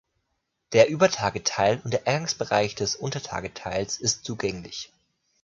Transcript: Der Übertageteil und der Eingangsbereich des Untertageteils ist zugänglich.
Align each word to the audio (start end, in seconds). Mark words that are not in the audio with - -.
Der 0.73 0.89
Übertageteil 0.89 1.79
und 1.83 1.91
der 1.93 2.07
Eingangsbereich 2.07 2.73
des 2.73 2.95
Untertageteils 2.95 3.99
ist 3.99 4.25
zugänglich. 4.25 4.91